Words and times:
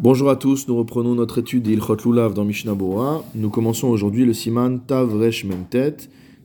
Bonjour 0.00 0.28
à 0.28 0.34
tous, 0.34 0.66
nous 0.66 0.76
reprenons 0.76 1.14
notre 1.14 1.38
étude 1.38 1.62
d'Ilchot 1.62 1.96
Lulav 2.04 2.34
dans 2.34 2.44
Mishnah 2.44 2.74
Bora. 2.74 3.24
Nous 3.36 3.48
commençons 3.48 3.86
aujourd'hui 3.86 4.24
le 4.24 4.34
siman 4.34 4.80
Tav 4.80 5.14
Resh 5.14 5.46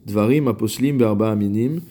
Dvarim 0.06 0.48
Aposlim 0.48 1.00
Berba 1.00 1.32
Aminim, 1.32 1.82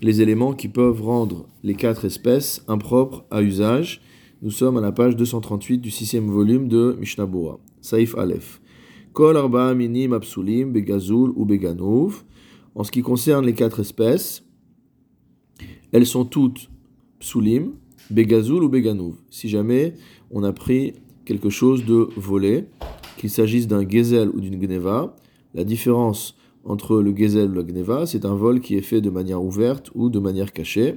les 0.00 0.22
éléments 0.22 0.54
qui 0.54 0.68
peuvent 0.68 1.02
rendre 1.02 1.46
les 1.62 1.74
quatre 1.74 2.06
espèces 2.06 2.64
impropres 2.68 3.26
à 3.30 3.42
usage. 3.42 4.00
Nous 4.40 4.50
sommes 4.50 4.78
à 4.78 4.80
la 4.80 4.92
page 4.92 5.14
238 5.14 5.78
du 5.78 5.90
sixième 5.90 6.30
volume 6.30 6.68
de 6.68 6.96
Mishnah 6.98 7.26
Bora. 7.26 7.58
Saif 7.82 8.16
Aleph. 8.16 8.62
Kol 9.12 9.36
Arba 9.36 9.68
Aminim 9.68 10.14
Apsulim 10.14 10.72
Begazul 10.72 11.32
ou 11.36 11.44
Beganov. 11.44 12.24
En 12.74 12.82
ce 12.82 12.90
qui 12.90 13.02
concerne 13.02 13.44
les 13.44 13.54
quatre 13.54 13.80
espèces, 13.80 14.42
elles 15.92 16.06
sont 16.06 16.24
toutes 16.24 16.70
Psulim, 17.20 17.72
Begazul 18.10 18.64
ou 18.64 18.68
Beganov. 18.68 19.14
Si 19.30 19.48
jamais 19.48 19.94
on 20.34 20.42
a 20.42 20.52
pris 20.52 20.94
quelque 21.24 21.48
chose 21.48 21.86
de 21.86 22.08
volé, 22.16 22.66
qu'il 23.16 23.30
s'agisse 23.30 23.68
d'un 23.68 23.88
gezel 23.88 24.28
ou 24.30 24.40
d'une 24.40 24.58
gneva. 24.58 25.16
La 25.54 25.64
différence 25.64 26.36
entre 26.64 27.00
le 27.00 27.16
gezel 27.16 27.52
et 27.52 27.56
la 27.56 27.62
gneva, 27.62 28.04
c'est 28.04 28.24
un 28.24 28.34
vol 28.34 28.60
qui 28.60 28.74
est 28.76 28.82
fait 28.82 29.00
de 29.00 29.10
manière 29.10 29.42
ouverte 29.42 29.90
ou 29.94 30.10
de 30.10 30.18
manière 30.18 30.52
cachée. 30.52 30.96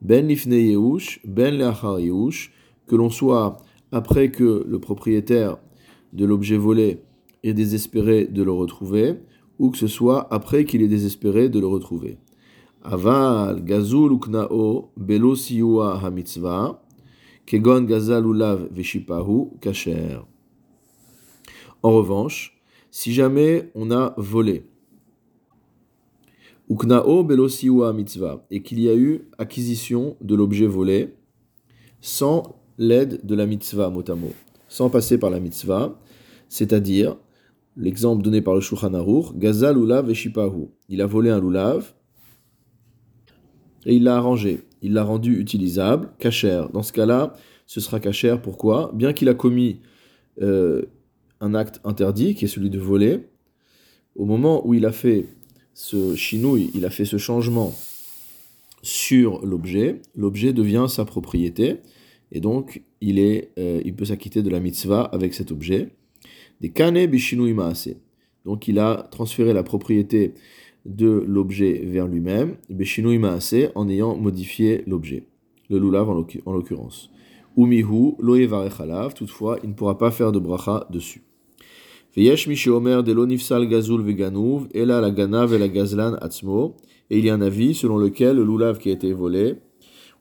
Ben 0.00 0.26
lifne 0.26 0.52
yehush, 0.52 1.20
ben 1.24 1.54
leachar 1.54 1.98
yehush, 1.98 2.52
que 2.86 2.94
l'on 2.94 3.10
soit 3.10 3.58
après 3.90 4.30
que 4.30 4.64
le 4.66 4.78
propriétaire 4.78 5.58
de 6.12 6.24
l'objet 6.24 6.56
volé 6.56 7.00
est 7.42 7.54
désespéré 7.54 8.26
de 8.26 8.42
le 8.42 8.52
retrouver, 8.52 9.14
ou 9.58 9.70
que 9.70 9.78
ce 9.78 9.88
soit 9.88 10.32
après 10.32 10.64
qu'il 10.64 10.82
est 10.82 10.88
désespéré 10.88 11.48
de 11.48 11.58
le 11.58 11.66
retrouver. 11.66 12.16
Aval 12.84 13.64
gazul 13.64 14.12
uknao 14.12 14.90
belo 14.96 15.34
siua 15.34 16.00
hamitzvah, 16.02 16.81
En 21.82 21.90
revanche, 21.90 22.62
si 22.90 23.12
jamais 23.12 23.70
on 23.74 23.90
a 23.90 24.14
volé, 24.16 24.64
uknao 26.70 27.24
belosiwa 27.24 27.92
mitzvah, 27.92 28.46
et 28.50 28.62
qu'il 28.62 28.80
y 28.80 28.88
a 28.88 28.94
eu 28.94 29.28
acquisition 29.36 30.16
de 30.22 30.34
l'objet 30.34 30.66
volé 30.66 31.14
sans 32.00 32.56
l'aide 32.78 33.20
de 33.26 33.34
la 33.34 33.44
mitzvah 33.44 33.90
motamo, 33.90 34.32
sans 34.68 34.88
passer 34.88 35.18
par 35.18 35.28
la 35.28 35.38
mitzvah, 35.38 36.00
c'est-à-dire 36.48 37.18
l'exemple 37.76 38.22
donné 38.22 38.40
par 38.40 38.54
le 38.54 38.62
Shulchan 38.62 38.94
Aruch, 38.94 39.36
gazal 39.36 39.76
veshipahu. 40.06 40.68
Il 40.88 41.02
a 41.02 41.06
volé 41.06 41.28
un 41.28 41.40
lulav 41.40 41.92
et 43.84 43.94
il 43.94 44.04
l'a 44.04 44.16
arrangé 44.16 44.62
il 44.82 44.92
l'a 44.92 45.04
rendu 45.04 45.38
utilisable, 45.40 46.10
cachère. 46.18 46.68
Dans 46.70 46.82
ce 46.82 46.92
cas-là, 46.92 47.34
ce 47.66 47.80
sera 47.80 48.00
cachère. 48.00 48.42
Pourquoi? 48.42 48.90
Bien 48.94 49.12
qu'il 49.12 49.28
a 49.28 49.34
commis 49.34 49.80
euh, 50.40 50.82
un 51.40 51.54
acte 51.54 51.80
interdit, 51.84 52.34
qui 52.34 52.44
est 52.44 52.48
celui 52.48 52.68
de 52.68 52.78
voler, 52.78 53.20
au 54.16 54.24
moment 54.24 54.66
où 54.66 54.74
il 54.74 54.84
a 54.84 54.92
fait 54.92 55.26
ce 55.74 56.14
chinouille, 56.14 56.70
il 56.74 56.84
a 56.84 56.90
fait 56.90 57.04
ce 57.04 57.16
changement 57.16 57.72
sur 58.82 59.44
l'objet, 59.46 60.02
l'objet 60.16 60.52
devient 60.52 60.86
sa 60.88 61.04
propriété, 61.04 61.76
et 62.32 62.40
donc 62.40 62.82
il, 63.00 63.18
est, 63.18 63.52
euh, 63.58 63.80
peut 63.96 64.04
s'acquitter 64.04 64.42
de 64.42 64.50
la 64.50 64.60
mitzvah 64.60 65.02
avec 65.02 65.34
cet 65.34 65.52
objet. 65.52 65.90
Des 66.60 66.70
kane. 66.70 66.98
Donc 68.44 68.68
il 68.68 68.78
a 68.78 69.08
transféré 69.10 69.52
la 69.52 69.62
propriété 69.62 70.34
de 70.84 71.24
l'objet 71.26 71.82
vers 71.84 72.08
lui-même, 72.08 72.56
Beshinui 72.68 73.18
Maase, 73.18 73.70
en 73.74 73.88
ayant 73.88 74.16
modifié 74.16 74.82
l'objet, 74.86 75.26
le 75.70 75.78
lulav 75.78 76.08
en 76.10 76.52
l'occurrence. 76.52 77.10
Umihu, 77.56 78.14
loevarechalav, 78.18 79.14
toutefois, 79.14 79.58
il 79.62 79.70
ne 79.70 79.74
pourra 79.74 79.98
pas 79.98 80.10
faire 80.10 80.32
de 80.32 80.38
bracha 80.38 80.86
dessus. 80.90 81.22
Veyesh 82.16 82.68
Omer 82.68 83.02
de 83.02 83.12
l'onifsal 83.12 83.66
gazul 83.66 84.02
veganouv, 84.02 84.68
ela 84.74 85.00
la 85.00 85.10
ganav 85.10 85.54
et 85.54 85.58
la 85.58 85.68
gazlan 85.68 86.14
atzmo, 86.20 86.76
et 87.10 87.18
il 87.18 87.24
y 87.24 87.30
a 87.30 87.34
un 87.34 87.40
avis 87.40 87.74
selon 87.74 87.96
lequel 87.96 88.36
le 88.36 88.44
lulav 88.44 88.78
qui 88.78 88.90
a 88.90 88.92
été 88.92 89.12
volé, 89.12 89.54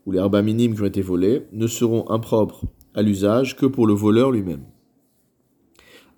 ou 0.05 0.11
les 0.11 0.19
herbes 0.19 0.41
minimes 0.43 0.75
qui 0.75 0.81
ont 0.81 0.85
été 0.85 1.01
volés, 1.01 1.43
ne 1.51 1.67
seront 1.67 2.09
impropres 2.09 2.63
à 2.93 3.01
l'usage 3.01 3.55
que 3.55 3.65
pour 3.65 3.87
le 3.87 3.93
voleur 3.93 4.31
lui-même. 4.31 4.63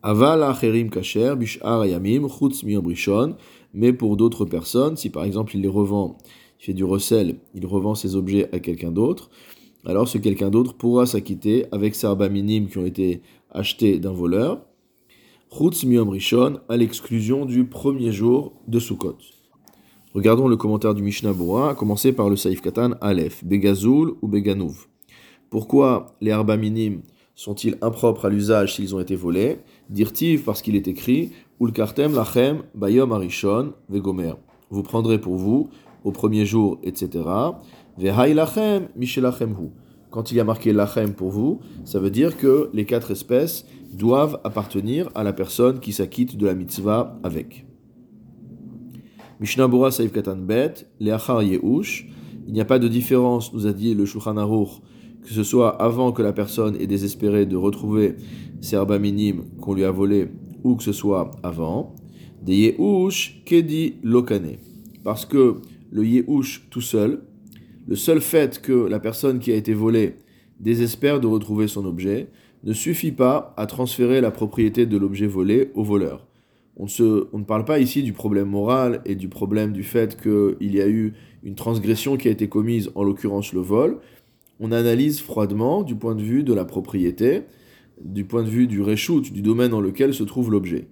Aval 0.03 0.44
acherim 0.44 0.90
kasher, 0.90 1.35
bishar 1.35 1.85
yamim, 1.85 2.28
chutz 2.28 2.63
brishon, 2.63 3.35
mais 3.73 3.94
pour 3.94 4.17
d'autres 4.17 4.45
personnes, 4.45 4.97
si 4.97 5.09
par 5.09 5.23
exemple 5.23 5.56
il 5.56 5.61
les 5.61 5.67
revend, 5.67 6.17
il 6.59 6.66
fait 6.66 6.73
du 6.73 6.84
recel, 6.84 7.38
il 7.56 7.66
revend 7.66 7.95
ses 7.95 8.16
objets 8.16 8.53
à 8.53 8.59
quelqu'un 8.59 8.91
d'autre, 8.91 9.29
alors 9.85 10.07
ce 10.07 10.17
quelqu'un 10.17 10.50
d'autre 10.50 10.75
pourra 10.75 11.06
s'acquitter 11.06 11.66
avec 11.72 11.95
ses 11.95 12.07
arbas 12.07 12.29
minimes 12.29 12.67
qui 12.67 12.78
ont 12.78 12.85
été 12.85 13.22
achetés 13.51 14.00
d'un 14.00 14.13
voleur, 14.13 14.61
Chutz 15.51 15.85
Miom 15.85 16.09
Rishon, 16.09 16.59
à 16.67 16.78
l'exclusion 16.78 17.45
du 17.45 17.66
premier 17.66 18.11
jour 18.11 18.53
de 18.67 18.79
Sukkot. 18.79 19.17
Regardons 20.13 20.47
le 20.47 20.57
commentaire 20.57 20.95
du 20.95 21.03
Mishnah 21.03 21.34
Bora, 21.34 21.72
à 21.72 21.75
commencer 21.75 22.13
par 22.13 22.29
le 22.29 22.35
Saif 22.35 22.61
Katan 22.61 22.91
Aleph, 23.01 23.44
Begazul 23.44 24.13
ou 24.22 24.28
Beganouv. 24.28 24.88
Pourquoi 25.50 26.16
les 26.22 26.31
arbas 26.31 26.57
minimes 26.57 27.01
sont-ils 27.35 27.78
impropres 27.81 28.25
à 28.25 28.29
l'usage 28.29 28.75
s'ils 28.75 28.95
ont 28.95 29.00
été 29.00 29.16
volés? 29.16 29.57
Dirtiv 29.90 30.44
parce 30.44 30.61
qu'il 30.61 30.75
est 30.75 30.88
écrit 30.88 31.31
Vous 31.59 31.72
prendrez 34.84 35.19
pour 35.19 35.36
vous 35.36 35.69
au 36.03 36.12
premier 36.12 36.46
jour, 36.46 36.80
etc. 36.84 37.24
Lachem 37.97 38.88
mishelachem 38.96 39.52
hu. 39.52 39.69
Quand 40.09 40.31
il 40.31 40.38
y 40.38 40.40
a 40.40 40.44
marqué 40.44 40.74
lachem 40.74 41.14
pour 41.14 41.30
vous, 41.30 41.59
ça 41.86 42.00
veut 42.00 42.12
dire 42.12 42.38
que 42.38 42.69
les 42.74 42.86
quatre 42.86 43.12
espèces 43.12 43.66
doivent 43.94 44.40
appartenir 44.44 45.09
à 45.16 45.24
la 45.24 45.34
personne 45.34 45.80
qui 45.80 45.94
s'acquitte 45.94 46.38
de 46.38 46.46
la 46.46 46.56
mitzvah 46.56 47.19
avec. 47.24 47.66
Mishnah 49.40 49.68
Katan 50.14 50.38
Bet, 50.38 50.88
Leachar 51.00 51.44
Yehush. 51.44 52.08
Il 52.47 52.53
n'y 52.53 52.62
a 52.62 52.66
pas 52.66 52.80
de 52.80 52.88
différence, 52.88 53.53
nous 53.53 53.68
a 53.68 53.74
dit 53.74 53.94
le 53.94 54.06
Shulchan 54.06 54.38
Aruch, 54.38 54.81
que 55.24 55.30
ce 55.30 55.44
soit 55.44 55.81
avant 55.81 56.12
que 56.12 56.22
la 56.22 56.34
personne 56.34 56.75
ait 56.80 56.88
désespéré 56.88 57.46
de 57.46 57.56
retrouver 57.56 58.16
ses 58.62 58.75
herbes 58.75 59.00
minimes 59.00 59.46
qu'on 59.62 59.74
lui 59.74 59.84
a 59.84 59.91
volés, 59.91 60.30
ou 60.63 60.75
que 60.75 60.84
ce 60.84 60.91
soit 60.91 61.31
avant, 61.44 61.94
des 62.41 62.56
Yehush 62.56 63.44
Kedi 63.46 63.96
Lokane. 64.03 64.57
Parce 65.03 65.25
que 65.25 65.62
le 65.91 66.06
Yehush 66.06 66.68
tout 66.69 66.81
seul, 66.81 67.22
le 67.88 67.96
seul 67.96 68.22
fait 68.22 68.62
que 68.62 68.88
la 68.88 69.00
personne 69.00 69.40
qui 69.40 69.52
a 69.52 69.56
été 69.56 69.73
volée 69.73 70.16
désespère 70.59 71.19
de 71.19 71.28
retrouver 71.28 71.68
son 71.68 71.85
objet, 71.85 72.29
ne 72.63 72.73
suffit 72.73 73.12
pas 73.12 73.53
à 73.57 73.66
transférer 73.66 74.22
la 74.22 74.31
propriété 74.31 74.85
de 74.85 74.97
l'objet 74.97 75.28
volé 75.28 75.72
au 75.75 75.84
voleur. 75.84 76.25
On, 76.78 76.88
se, 76.88 77.28
on, 77.34 77.40
ne 77.40 77.44
parle 77.44 77.66
pas 77.66 77.79
ici 77.79 78.02
du 78.02 78.13
problème 78.13 78.47
moral 78.47 79.02
et 79.06 79.16
du 79.16 79.28
problème 79.28 79.73
du 79.73 79.84
fait 79.84 80.19
qu'il 80.19 80.73
y 80.73 80.81
a 80.81 80.88
eu 80.88 81.13
une 81.44 81.56
transgression 81.56 82.18
qui 82.18 82.29
a 82.29 82.31
été 82.31 82.47
commise, 82.47 82.90
en 82.96 83.03
l'occurrence 83.03 83.53
le 83.53 83.59
vol, 83.59 84.00
on 84.59 84.72
analyse 84.72 85.19
froidement 85.19 85.84
du 85.84 85.96
point 85.96 86.16
de 86.16 86.23
vue 86.23 86.44
de 86.44 86.53
la 86.53 86.66
propriété, 86.66 87.41
du 88.01 88.25
point 88.25 88.43
de 88.43 88.49
vue 88.49 88.67
du 88.67 88.81
reshoot, 88.81 89.31
du 89.31 89.41
domaine 89.41 89.71
dans 89.71 89.81
lequel 89.81 90.13
se 90.13 90.23
trouve 90.23 90.51
l'objet. 90.51 90.87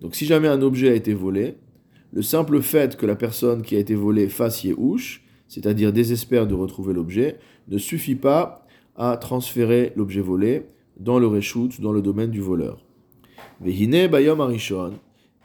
Donc 0.00 0.14
si 0.14 0.26
jamais 0.26 0.48
un 0.48 0.62
objet 0.62 0.88
a 0.88 0.94
été 0.94 1.14
volé, 1.14 1.56
le 2.12 2.22
simple 2.22 2.60
fait 2.60 2.96
que 2.96 3.06
la 3.06 3.16
personne 3.16 3.62
qui 3.62 3.76
a 3.76 3.78
été 3.78 3.94
volée 3.94 4.28
fasse 4.28 4.64
yéhouch, 4.64 5.22
c'est-à-dire 5.48 5.92
désespère 5.92 6.46
de 6.46 6.54
retrouver 6.54 6.92
l'objet, 6.92 7.38
ne 7.68 7.78
suffit 7.78 8.16
pas 8.16 8.66
à 8.96 9.16
transférer 9.16 9.92
l'objet 9.96 10.20
volé 10.20 10.66
dans 10.98 11.18
le 11.18 11.26
reshoot, 11.26 11.80
dans 11.80 11.92
le 11.92 12.02
domaine 12.02 12.30
du 12.30 12.40
voleur. 12.40 12.84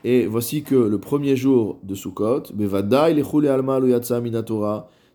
Et 0.04 0.26
voici 0.26 0.64
que 0.64 0.76
le 0.76 0.98
premier 0.98 1.36
jour 1.36 1.80
de 1.84 1.96
Sukkot, 1.96 2.44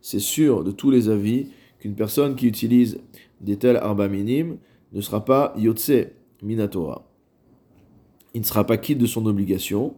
c'est 0.00 0.18
sûr 0.18 0.64
de 0.64 0.70
tous 0.70 0.90
les 0.90 1.08
avis 1.08 1.46
qu'une 1.78 1.94
personne 1.94 2.34
qui 2.34 2.46
utilise 2.46 3.00
des 3.40 3.56
tels 3.56 3.76
arba 3.76 4.08
minimes 4.08 4.56
ne 4.92 5.00
sera 5.00 5.24
pas 5.24 5.54
yotse 5.56 5.92
minatora. 6.42 7.02
Il 8.34 8.40
ne 8.40 8.46
sera 8.46 8.64
pas 8.64 8.76
quitte 8.78 8.98
de 8.98 9.06
son 9.06 9.26
obligation. 9.26 9.94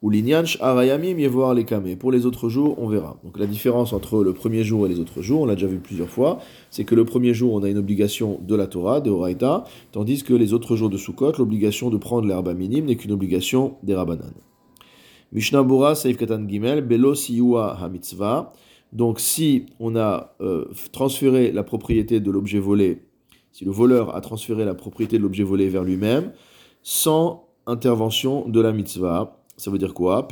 Ou 0.00 0.10
l'inyanch 0.10 0.58
arayamim 0.60 1.18
yevoir 1.18 1.54
les 1.54 1.64
kamé. 1.64 1.96
Pour 1.96 2.12
les 2.12 2.24
autres 2.24 2.48
jours, 2.48 2.76
on 2.78 2.86
verra. 2.86 3.18
Donc 3.24 3.36
la 3.36 3.46
différence 3.46 3.92
entre 3.92 4.22
le 4.22 4.32
premier 4.32 4.62
jour 4.62 4.86
et 4.86 4.88
les 4.88 5.00
autres 5.00 5.22
jours, 5.22 5.40
on 5.40 5.46
l'a 5.46 5.54
déjà 5.54 5.66
vu 5.66 5.78
plusieurs 5.78 6.08
fois, 6.08 6.38
c'est 6.70 6.84
que 6.84 6.94
le 6.94 7.04
premier 7.04 7.34
jour, 7.34 7.52
on 7.52 7.64
a 7.64 7.68
une 7.68 7.78
obligation 7.78 8.38
de 8.46 8.54
la 8.54 8.68
Torah, 8.68 9.00
de 9.00 9.10
Horaïta, 9.10 9.64
tandis 9.90 10.22
que 10.22 10.34
les 10.34 10.52
autres 10.52 10.76
jours 10.76 10.88
de 10.88 10.96
Sukkot, 10.96 11.32
l'obligation 11.38 11.90
de 11.90 11.96
prendre 11.96 12.28
l'herbe 12.28 12.54
minime 12.56 12.84
n'est 12.84 12.94
qu'une 12.94 13.10
obligation 13.10 13.74
des 13.82 13.96
Rabbanan. 13.96 14.32
Mishnah 15.32 15.64
Bura, 15.64 15.96
Saif 15.96 16.16
Katan 16.16 16.48
Gimel, 16.48 16.82
Belo 16.82 17.16
Siyua 17.16 17.76
HaMitzvah. 17.82 18.52
Donc 18.92 19.18
si 19.18 19.66
on 19.80 19.96
a 19.96 20.36
euh, 20.40 20.66
transféré 20.92 21.50
la 21.50 21.64
propriété 21.64 22.20
de 22.20 22.30
l'objet 22.30 22.60
volé, 22.60 23.02
si 23.52 23.64
le 23.64 23.70
voleur 23.70 24.14
a 24.14 24.20
transféré 24.20 24.64
la 24.64 24.74
propriété 24.74 25.18
de 25.18 25.22
l'objet 25.22 25.42
volé 25.42 25.68
vers 25.68 25.84
lui-même, 25.84 26.32
sans 26.82 27.48
intervention 27.66 28.48
de 28.48 28.60
la 28.60 28.72
mitzvah, 28.72 29.42
ça 29.56 29.70
veut 29.70 29.78
dire 29.78 29.94
quoi? 29.94 30.26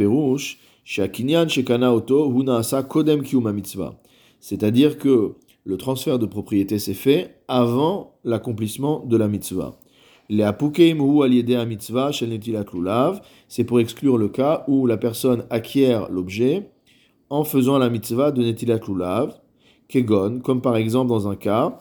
Shakinyan 0.84 1.48
Shekana 1.48 1.92
Oto, 1.92 2.30
Hunaasa 2.30 2.84
Kodem 2.84 3.22
Kiuma 3.22 3.52
Mitzvah. 3.52 3.98
C'est-à-dire 4.38 4.98
que 4.98 5.34
le 5.64 5.76
transfert 5.76 6.20
de 6.20 6.26
propriété 6.26 6.78
s'est 6.78 6.94
fait 6.94 7.40
avant 7.48 8.14
l'accomplissement 8.22 9.04
de 9.04 9.16
la 9.16 9.26
mitzvah. 9.26 9.80
C'est 13.48 13.64
pour 13.64 13.80
exclure 13.80 14.18
le 14.18 14.28
cas 14.28 14.64
où 14.68 14.86
la 14.86 14.96
personne 14.96 15.44
acquiert 15.50 16.08
l'objet 16.08 16.70
en 17.30 17.42
faisant 17.42 17.78
la 17.78 17.90
mitzvah 17.90 18.30
de 18.30 18.44
netilat 18.44 18.78
lulav, 18.86 19.40
kegon, 19.88 20.38
comme 20.40 20.62
par 20.62 20.76
exemple 20.76 21.08
dans 21.08 21.28
un 21.28 21.34
cas, 21.34 21.80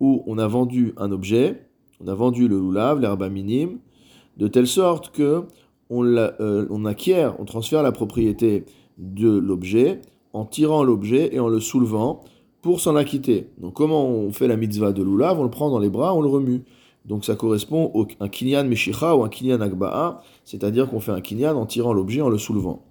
où 0.00 0.22
on 0.26 0.36
a 0.36 0.46
vendu 0.46 0.92
un 0.98 1.10
objet, 1.10 1.62
on 2.04 2.08
a 2.08 2.14
vendu 2.14 2.46
le 2.46 2.60
lulav, 2.60 3.00
l'herbe 3.00 3.26
minime, 3.30 3.78
de 4.36 4.48
telle 4.48 4.66
sorte 4.66 5.10
que 5.10 5.44
on, 5.88 6.04
euh, 6.04 6.66
on 6.68 6.84
acquiert, 6.84 7.40
on 7.40 7.46
transfère 7.46 7.82
la 7.82 7.90
propriété 7.90 8.66
de 8.98 9.30
l'objet 9.30 10.02
en 10.34 10.44
tirant 10.44 10.84
l'objet 10.84 11.34
et 11.34 11.40
en 11.40 11.48
le 11.48 11.58
soulevant 11.58 12.20
pour 12.60 12.80
s'en 12.80 12.94
acquitter. 12.94 13.48
Donc 13.56 13.72
comment 13.72 14.06
on 14.06 14.30
fait 14.30 14.46
la 14.46 14.58
mitzvah 14.58 14.92
de 14.92 15.02
lulav 15.02 15.40
On 15.40 15.44
le 15.44 15.50
prend 15.50 15.70
dans 15.70 15.78
les 15.78 15.88
bras, 15.88 16.14
on 16.14 16.20
le 16.20 16.28
remue. 16.28 16.64
Donc 17.06 17.24
ça 17.24 17.34
correspond 17.34 17.90
à 18.20 18.24
un 18.24 18.28
kinyan 18.28 18.64
meshicha 18.64 19.16
ou 19.16 19.24
un 19.24 19.30
kinyan 19.30 19.62
agba'a, 19.62 20.20
c'est-à-dire 20.44 20.90
qu'on 20.90 21.00
fait 21.00 21.12
un 21.12 21.22
kinyan 21.22 21.56
en 21.56 21.64
tirant 21.64 21.94
l'objet, 21.94 22.20
en 22.20 22.28
le 22.28 22.36
soulevant. 22.36 22.84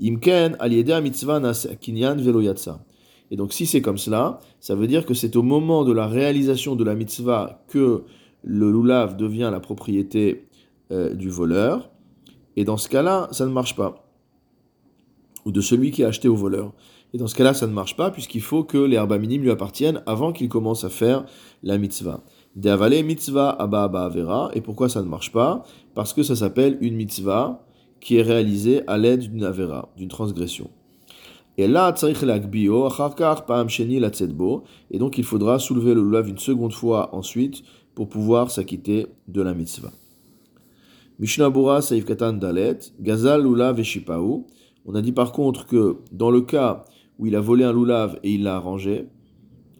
Imken 0.00 0.56
nas 0.58 1.66
kinyan 1.80 2.16
veloyatsa. 2.16 2.84
Et 3.30 3.36
donc 3.36 3.52
si 3.52 3.66
c'est 3.66 3.80
comme 3.80 3.98
cela, 3.98 4.40
ça 4.60 4.74
veut 4.74 4.86
dire 4.86 5.06
que 5.06 5.14
c'est 5.14 5.36
au 5.36 5.42
moment 5.42 5.84
de 5.84 5.92
la 5.92 6.06
réalisation 6.06 6.76
de 6.76 6.84
la 6.84 6.94
mitzvah 6.94 7.64
que 7.68 8.04
le 8.44 8.70
lulav 8.70 9.16
devient 9.16 9.48
la 9.50 9.60
propriété 9.60 10.48
euh, 10.90 11.14
du 11.14 11.30
voleur. 11.30 11.90
Et 12.56 12.64
dans 12.64 12.76
ce 12.76 12.88
cas-là, 12.88 13.28
ça 13.30 13.46
ne 13.46 13.52
marche 13.52 13.76
pas 13.76 14.02
ou 15.44 15.52
de 15.52 15.60
celui 15.60 15.90
qui 15.90 16.04
a 16.04 16.08
acheté 16.08 16.28
au 16.28 16.36
voleur. 16.36 16.72
Et 17.14 17.18
dans 17.18 17.26
ce 17.26 17.34
cas-là, 17.34 17.52
ça 17.52 17.66
ne 17.66 17.72
marche 17.72 17.96
pas, 17.96 18.10
puisqu'il 18.10 18.40
faut 18.40 18.64
que 18.64 18.78
les 18.78 18.96
herbes 18.96 19.18
minimes 19.18 19.42
lui 19.42 19.50
appartiennent 19.50 20.02
avant 20.06 20.32
qu'il 20.32 20.48
commence 20.48 20.84
à 20.84 20.88
faire 20.88 21.26
la 21.62 21.78
mitzvah. 21.78 22.22
Deavale 22.56 23.02
mitzvah 23.02 23.50
abba 23.50 23.84
avera. 23.84 24.50
Et 24.54 24.60
pourquoi 24.60 24.88
ça 24.88 25.02
ne 25.02 25.08
marche 25.08 25.32
pas? 25.32 25.64
Parce 25.94 26.12
que 26.12 26.22
ça 26.22 26.36
s'appelle 26.36 26.78
une 26.80 26.94
mitzvah 26.94 27.64
qui 28.02 28.16
est 28.16 28.22
réalisée 28.22 28.82
à 28.88 28.98
l'aide 28.98 29.30
d'une 29.30 29.44
avera, 29.44 29.88
d'une 29.96 30.08
transgression. 30.08 30.68
Et 31.56 31.68
là, 31.68 31.94
et 34.90 34.98
donc 34.98 35.18
il 35.18 35.24
faudra 35.24 35.58
soulever 35.58 35.94
le 35.94 36.02
lulav 36.02 36.28
une 36.28 36.38
seconde 36.38 36.72
fois 36.72 37.14
ensuite 37.14 37.62
pour 37.94 38.08
pouvoir 38.08 38.50
s'acquitter 38.50 39.06
de 39.28 39.40
la 39.40 39.54
mitzvah. 39.54 39.92
Mishnah 41.18 41.52
Saif 41.80 42.04
Katan 42.04 42.40
Gazal 43.00 43.42
Lulav 43.44 43.78
et 43.78 43.84
on 44.84 44.94
a 44.96 45.02
dit 45.02 45.12
par 45.12 45.30
contre 45.30 45.66
que 45.66 45.98
dans 46.10 46.30
le 46.30 46.40
cas 46.40 46.84
où 47.18 47.26
il 47.26 47.36
a 47.36 47.40
volé 47.40 47.62
un 47.64 47.72
loulav 47.72 48.18
et 48.24 48.32
il 48.32 48.42
l'a 48.42 48.56
arrangé, 48.56 49.06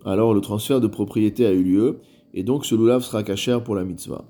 alors 0.05 0.35
le 0.35 0.41
transfert 0.41 0.81
de 0.81 0.87
propriété 0.87 1.45
a 1.47 1.53
eu 1.53 1.65
lieu, 1.65 1.99
et 2.35 2.45
donc 2.45 2.67
ce 2.67 2.77
loulav 2.77 3.03
sera 3.03 3.25
caché 3.25 3.59
pour 3.65 3.75
la 3.75 3.83
mitzvah. 3.85 4.25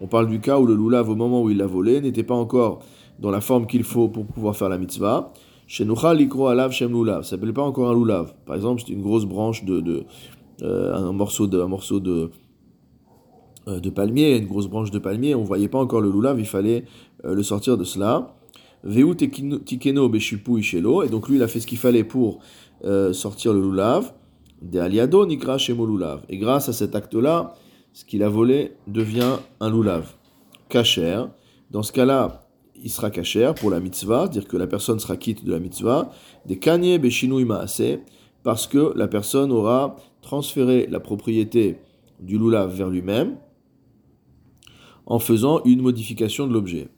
On 0.00 0.06
parle 0.06 0.28
du 0.28 0.40
cas 0.40 0.58
où 0.58 0.66
le 0.66 0.74
loulav, 0.74 1.08
au 1.08 1.14
moment 1.14 1.42
où 1.42 1.50
il 1.50 1.56
l'a 1.56 1.66
volé, 1.66 2.00
n'était 2.00 2.24
pas 2.24 2.34
encore 2.34 2.80
dans 3.18 3.30
la 3.30 3.40
forme 3.40 3.66
qu'il 3.66 3.84
faut 3.84 4.08
pour 4.08 4.26
pouvoir 4.26 4.56
faire 4.56 4.68
la 4.68 4.78
mitzvah. 4.78 5.32
Chez 5.66 5.84
Likro 5.84 6.48
Alav 6.48 6.72
Shem 6.72 6.92
Lulav, 6.92 7.22
ça 7.22 7.30
s'appelle 7.30 7.54
pas 7.54 7.62
encore 7.62 7.90
un 7.90 7.94
loulav. 7.94 8.34
Par 8.44 8.54
exemple, 8.54 8.82
c'est 8.84 8.92
une 8.92 9.02
grosse 9.02 9.24
branche 9.24 9.64
de, 9.64 10.04
euh, 10.62 10.94
un 10.94 11.12
morceau 11.12 11.46
de, 11.46 11.60
un 11.60 11.68
morceau 11.68 12.00
de, 12.00 12.30
euh, 13.68 13.80
de 13.80 13.90
palmier, 13.90 14.36
une 14.36 14.46
grosse 14.46 14.66
branche 14.66 14.90
de 14.90 14.98
palmier, 14.98 15.34
on 15.34 15.40
ne 15.40 15.46
voyait 15.46 15.68
pas 15.68 15.78
encore 15.78 16.00
le 16.00 16.10
lulav, 16.10 16.38
il 16.38 16.46
fallait 16.46 16.84
euh, 17.24 17.34
le 17.34 17.42
sortir 17.42 17.78
de 17.78 17.84
cela. 17.84 18.34
Veu 18.82 19.14
tikeno 19.14 20.10
beshupu 20.10 20.58
ishelo, 20.58 21.02
et 21.02 21.08
donc 21.08 21.28
lui 21.28 21.36
il 21.36 21.42
a 21.42 21.48
fait 21.48 21.60
ce 21.60 21.66
qu'il 21.66 21.78
fallait 21.78 22.04
pour 22.04 22.40
sortir 23.12 23.54
le 23.54 23.62
lulav. 23.62 24.12
De 24.60 24.78
aliado 24.78 25.24
nikra 25.24 25.56
lulav. 25.56 26.20
Et 26.28 26.36
grâce 26.36 26.68
à 26.68 26.74
cet 26.74 26.94
acte-là, 26.94 27.54
ce 27.94 28.04
qu'il 28.04 28.22
a 28.24 28.28
volé 28.28 28.72
devient 28.88 29.36
un 29.60 29.70
lulav. 29.70 30.16
Kacher. 30.68 31.24
Dans 31.70 31.84
ce 31.84 31.92
cas-là, 31.92 32.46
il 32.74 32.90
sera 32.90 33.10
kacher 33.10 33.52
pour 33.58 33.70
la 33.70 33.80
mitzvah, 33.80 34.28
dire 34.28 34.48
que 34.48 34.56
la 34.56 34.66
personne 34.66 34.98
sera 34.98 35.16
quitte 35.16 35.44
de 35.44 35.52
la 35.52 35.60
mitzvah. 35.60 36.10
Des 36.44 36.58
kanye 36.58 36.98
beshinu 36.98 37.44
maase, 37.44 38.00
parce 38.42 38.66
que 38.66 38.92
la 38.96 39.06
personne 39.06 39.52
aura 39.52 39.96
transféré 40.20 40.88
la 40.90 40.98
propriété 40.98 41.78
du 42.20 42.36
lulav 42.36 42.74
vers 42.74 42.90
lui-même 42.90 43.36
en 45.06 45.20
faisant 45.20 45.62
une 45.64 45.80
modification 45.80 46.46
de 46.48 46.52
l'objet. 46.52 46.88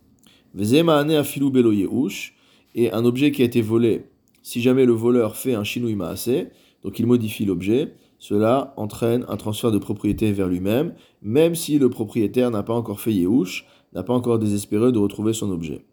Et 2.75 2.93
un 2.93 3.05
objet 3.05 3.33
qui 3.33 3.43
a 3.43 3.45
été 3.45 3.61
volé, 3.61 4.07
si 4.43 4.63
jamais 4.63 4.87
le 4.87 4.93
voleur 4.93 5.37
fait 5.37 5.55
un 5.55 5.65
shinui 5.65 5.95
maase, 5.95 6.47
donc 6.83 6.99
il 6.99 7.07
modifie 7.07 7.45
l'objet, 7.45 7.95
cela 8.29 8.75
entraîne 8.77 9.25
un 9.29 9.37
transfert 9.37 9.71
de 9.71 9.79
propriété 9.79 10.33
vers 10.33 10.49
lui-même, 10.49 10.95
même 11.23 11.55
si 11.55 11.79
le 11.79 11.89
propriétaire 11.89 12.51
n'a 12.51 12.65
pas 12.65 12.75
encore 12.75 12.99
fait 12.99 13.13
yehush, 13.13 13.67
n'a 13.93 14.03
pas 14.03 14.15
encore 14.15 14.41
désespéré 14.41 14.91
de 14.91 14.99
retrouver 14.99 15.33
son 15.33 15.49
objet. 15.53 15.85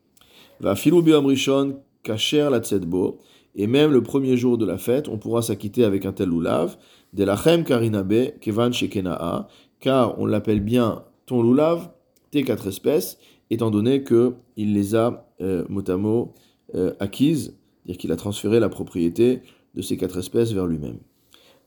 Va 0.59 0.75
filou 0.75 1.03
rishon 1.03 1.75
kacher 2.01 2.49
la 2.49 2.57
tzetbo, 2.57 3.19
et 3.55 3.67
même 3.67 3.91
le 3.91 4.01
premier 4.01 4.35
jour 4.35 4.57
de 4.57 4.65
la 4.65 4.79
fête, 4.79 5.09
on 5.09 5.19
pourra 5.19 5.43
s'acquitter 5.43 5.83
avec 5.83 6.07
un 6.07 6.11
tel 6.11 6.29
lulav, 6.29 6.75
de 7.13 7.23
la 7.23 7.37
chem 7.37 7.63
karinabe 7.63 8.39
kevan 8.41 8.73
shekenaa, 8.73 9.47
car 9.79 10.19
on 10.19 10.25
l'appelle 10.25 10.61
bien 10.61 11.03
ton 11.27 11.43
lulav, 11.43 11.91
quatre 12.31 12.65
espèces, 12.65 13.19
étant 13.51 13.69
donné 13.69 14.03
qu'il 14.03 14.73
les 14.73 14.95
a 14.95 15.27
euh, 15.39 15.65
euh, 15.69 16.93
acquises, 16.99 17.55
c'est-à-dire 17.85 17.97
qu'il 17.99 18.11
a 18.11 18.15
transféré 18.15 18.59
la 18.59 18.69
propriété 18.69 19.41
de 19.75 19.83
ces 19.83 19.97
quatre 19.97 20.17
espèces 20.17 20.51
vers 20.51 20.65
lui-même. 20.65 20.97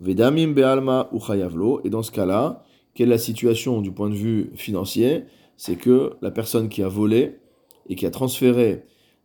Vedamim 0.01 0.53
be'alma 0.53 1.09
uchayavlo, 1.13 1.81
et 1.85 1.91
dans 1.91 2.03
ce 2.03 2.11
cas-là, 2.11 2.65
quelle 2.95 3.09
est 3.09 3.13
la 3.13 3.19
situation 3.19 3.81
du 3.81 3.93
point 3.93 4.11
de 4.11 4.15
vue 4.15 4.51
financier? 4.55 5.25
C'est 5.57 5.77
que 5.77 6.13
la 6.23 6.31
personne 6.31 6.69
qui 6.69 6.83
a 6.83 6.89
volé 6.89 7.37
et 7.89 7.95
qui 7.95 8.07
a 8.07 8.11
transféré 8.11 8.85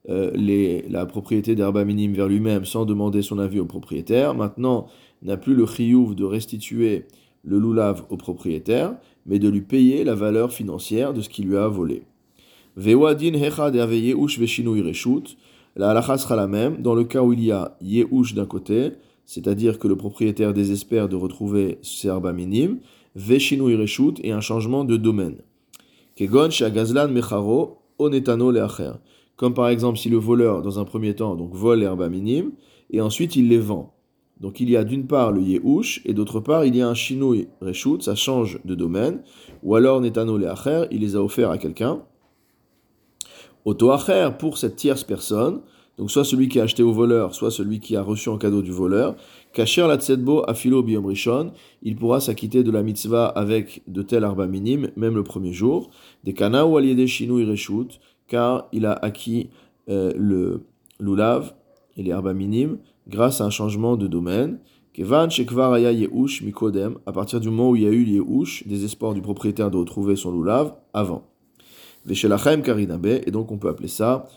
euh, 0.09 0.31
les, 0.33 0.83
la 0.89 1.05
propriété 1.05 1.55
d'herba 1.55 1.85
minime 1.85 2.13
vers 2.13 2.27
lui-même 2.27 2.65
sans 2.65 2.85
demander 2.85 3.21
son 3.21 3.37
avis 3.37 3.59
au 3.59 3.65
propriétaire, 3.65 4.33
maintenant 4.33 4.87
n'a 5.21 5.37
plus 5.37 5.53
le 5.53 5.65
chiyuv 5.65 6.15
de 6.15 6.23
restituer 6.23 7.05
le 7.43 7.59
loulav 7.59 8.05
au 8.09 8.17
propriétaire, 8.17 8.95
mais 9.25 9.39
de 9.39 9.49
lui 9.49 9.61
payer 9.61 10.03
la 10.03 10.15
valeur 10.15 10.51
financière 10.51 11.13
de 11.13 11.21
ce 11.21 11.29
qu'il 11.29 11.47
lui 11.47 11.57
a 11.57 11.67
volé. 11.67 12.03
La 15.75 15.91
halakha 15.91 16.17
sera 16.17 16.35
la 16.35 16.47
même. 16.47 16.81
Dans 16.81 16.95
le 16.95 17.03
cas 17.03 17.21
où 17.21 17.33
il 17.33 17.43
y 17.43 17.51
a 17.51 17.77
yehush 17.81 18.33
d'un 18.33 18.45
côté, 18.45 18.91
c'est-à-dire 19.25 19.79
que 19.79 19.87
le 19.87 19.95
propriétaire 19.95 20.53
désespère 20.53 21.09
de 21.09 21.15
retrouver 21.15 21.79
ses 21.81 22.07
herbes 22.07 22.33
minimes, 22.33 22.79
veshinu 23.15 23.71
ireshut 23.71 24.19
et 24.23 24.31
un 24.31 24.41
changement 24.41 24.83
de 24.83 24.97
domaine. 24.97 25.37
Kegon 26.15 26.49
mecharo 27.09 27.79
onetano 27.99 28.51
leacher. 28.51 28.93
Comme 29.35 29.53
par 29.53 29.69
exemple 29.69 29.97
si 29.97 30.09
le 30.09 30.17
voleur, 30.17 30.61
dans 30.61 30.79
un 30.79 30.85
premier 30.85 31.15
temps, 31.15 31.35
donc 31.35 31.53
vole 31.53 31.79
l'herbe 31.79 32.07
minime, 32.09 32.51
et 32.91 33.01
ensuite 33.01 33.35
il 33.35 33.47
les 33.47 33.57
vend. 33.57 33.93
Donc 34.39 34.59
il 34.59 34.69
y 34.69 34.75
a 34.75 34.83
d'une 34.83 35.07
part 35.07 35.31
le 35.31 35.41
Yehush, 35.41 36.01
et 36.05 36.13
d'autre 36.13 36.39
part 36.39 36.65
il 36.65 36.75
y 36.75 36.81
a 36.81 36.87
un 36.87 36.93
Shinui 36.93 37.47
Reshut, 37.61 38.01
ça 38.01 38.15
change 38.15 38.59
de 38.65 38.75
domaine, 38.75 39.21
ou 39.63 39.75
alors 39.75 40.01
Netano 40.01 40.37
Leacher, 40.37 40.85
il 40.91 41.01
les 41.01 41.15
a 41.15 41.23
offerts 41.23 41.51
à 41.51 41.57
quelqu'un. 41.57 42.01
Auto 43.65 43.91
Acher, 43.91 44.29
pour 44.39 44.57
cette 44.57 44.75
tierce 44.75 45.03
personne, 45.03 45.61
donc 46.01 46.09
soit 46.09 46.25
celui 46.25 46.49
qui 46.49 46.59
a 46.59 46.63
acheté 46.63 46.81
au 46.81 46.91
voleur, 46.91 47.35
soit 47.35 47.51
celui 47.51 47.79
qui 47.79 47.95
a 47.95 48.01
reçu 48.01 48.29
en 48.29 48.39
cadeau 48.39 48.63
du 48.63 48.71
voleur, 48.71 49.15
Kacher 49.53 49.85
la 49.87 49.99
Tsetbo 49.99 50.43
Afilo 50.49 50.81
Biom 50.81 51.05
Rishon, 51.05 51.51
il 51.83 51.95
pourra 51.95 52.19
s'acquitter 52.19 52.63
de 52.63 52.71
la 52.71 52.81
mitzvah 52.81 53.27
avec 53.27 53.83
de 53.85 54.01
tels 54.01 54.23
arba 54.23 54.47
minimes, 54.47 54.89
même 54.95 55.13
le 55.13 55.23
premier 55.23 55.53
jour, 55.53 55.91
des 56.23 56.33
Kana 56.33 56.65
ou 56.65 56.73
Reshut, 56.73 57.99
car 58.27 58.67
il 58.73 58.87
a 58.87 58.93
acquis 58.93 59.51
euh, 59.89 60.11
le 60.17 60.63
lulav 60.99 61.53
et 61.95 62.01
les 62.01 62.11
arba 62.11 62.33
minimes, 62.33 62.79
grâce 63.07 63.39
à 63.39 63.45
un 63.45 63.51
changement 63.51 63.95
de 63.95 64.07
domaine. 64.07 64.57
Kevan 64.93 65.29
Shekvaraya 65.29 65.91
Yehush 65.91 66.41
Mikodem, 66.41 66.95
à 67.05 67.11
partir 67.11 67.39
du 67.39 67.51
moment 67.51 67.69
où 67.69 67.75
il 67.75 67.83
y 67.83 67.87
a 67.87 67.91
eu 67.91 68.05
Yehush, 68.05 68.67
des 68.67 68.85
espoirs 68.85 69.13
du 69.13 69.21
propriétaire 69.21 69.69
de 69.69 69.77
retrouver 69.77 70.15
son 70.15 70.31
loulav 70.31 70.73
avant. 70.95 71.27
Veshelachem 72.07 72.63
Karinabe, 72.63 73.05
et 73.05 73.29
donc 73.29 73.51
on 73.51 73.59
peut 73.59 73.69
appeler 73.69 73.87
ça 73.87 74.27